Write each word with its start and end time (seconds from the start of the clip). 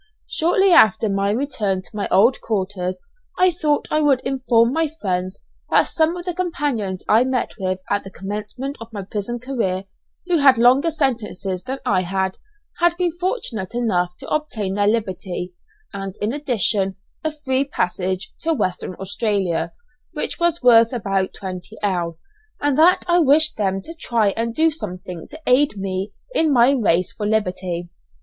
Shortly 0.27 0.71
after 0.71 1.07
my 1.09 1.29
return 1.29 1.83
to 1.83 1.89
my 1.95 2.07
old 2.09 2.41
quarters, 2.41 3.03
I 3.37 3.51
thought 3.51 3.87
I 3.91 4.01
would 4.01 4.19
inform 4.21 4.73
my 4.73 4.89
friends 4.99 5.41
that 5.69 5.83
some 5.89 6.17
of 6.17 6.25
the 6.25 6.33
companions 6.33 7.03
I 7.07 7.23
met 7.23 7.51
with 7.59 7.81
at 7.87 8.03
the 8.03 8.09
commencement 8.09 8.77
of 8.81 8.91
my 8.91 9.03
prison 9.03 9.37
career, 9.37 9.83
who 10.25 10.37
had 10.39 10.57
longer 10.57 10.89
sentences 10.89 11.61
than 11.61 11.77
I 11.85 12.01
had, 12.01 12.39
had 12.79 12.97
been 12.97 13.11
fortunate 13.11 13.75
enough 13.75 14.17
to 14.17 14.27
obtain 14.29 14.73
their 14.73 14.87
liberty, 14.87 15.53
and, 15.93 16.15
in 16.19 16.33
addition, 16.33 16.95
a 17.23 17.31
free 17.31 17.63
passage 17.63 18.33
to 18.39 18.55
Western 18.55 18.95
Australia 18.95 19.71
which 20.13 20.39
was 20.39 20.63
worth 20.63 20.91
about 20.93 21.33
20_l._ 21.39 22.17
and 22.59 22.75
that 22.75 23.05
I 23.07 23.19
wished 23.19 23.55
them 23.57 23.83
to 23.83 23.93
try 23.99 24.29
and 24.29 24.55
do 24.55 24.71
something 24.71 25.27
to 25.29 25.39
aid 25.45 25.77
me 25.77 26.13
in 26.33 26.51
my 26.51 26.71
race 26.71 27.13
for 27.13 27.27
liberty. 27.27 27.91